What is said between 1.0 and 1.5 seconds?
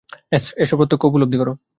উপলব্ধি কর।